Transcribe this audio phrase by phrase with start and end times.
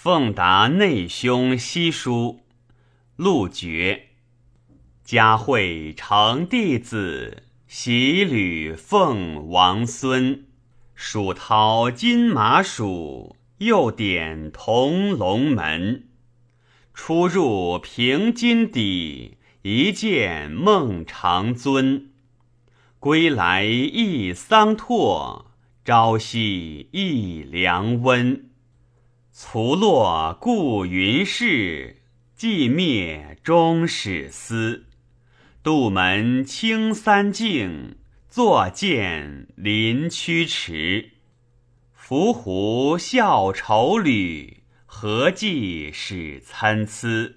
[0.00, 2.42] 奉达内兄西书，
[3.16, 4.10] 陆绝。
[5.02, 10.44] 嘉惠成弟子，喜履奉王孙。
[10.94, 16.06] 蜀涛金马属，又点铜龙门。
[16.94, 22.10] 出入平津底，一见孟长尊。
[23.00, 25.50] 归来忆桑拓，
[25.84, 28.47] 朝夕忆凉温。
[29.40, 32.02] 卒落故云氏，
[32.36, 34.86] 寂灭终始思。
[35.62, 37.98] 杜门清三径，
[38.28, 41.12] 坐见临曲池。
[41.94, 47.36] 伏胡笑愁侣，何计使参差？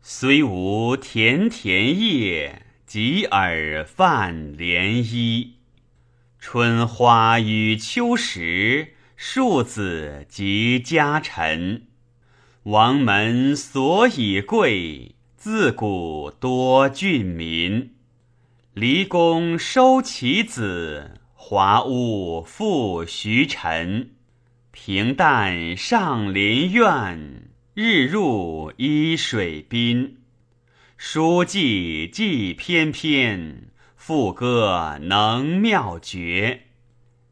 [0.00, 5.54] 虽无田田叶，及尔泛涟漪。
[6.38, 8.94] 春花与秋实。
[9.24, 11.86] 庶子及家臣，
[12.64, 17.94] 王门所以贵，自古多俊民。
[18.74, 24.10] 离宫收其子，华屋复徐臣。
[24.72, 30.18] 平淡上林苑，日入依水滨。
[30.96, 36.71] 书记记翩翩，赋歌能妙绝。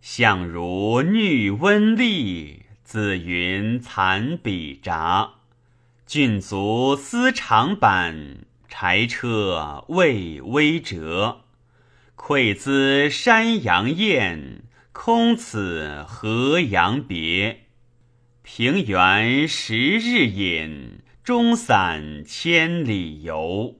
[0.00, 5.32] 相如女温丽，子云残笔札。
[6.06, 11.40] 郡卒思长板，柴车未微折。
[12.14, 17.64] 馈兹山阳雁，空此河阳别。
[18.42, 23.74] 平原十日饮，钟散千里游。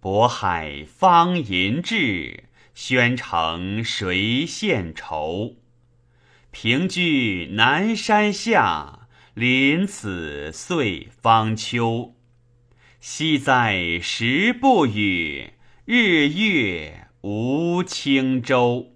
[0.00, 2.44] 渤海方银至。
[2.80, 5.56] 宣城谁献愁？
[6.52, 12.14] 凭据南山下，临此岁方秋。
[13.00, 15.54] 惜哉时不与，
[15.86, 18.92] 日月无轻舟。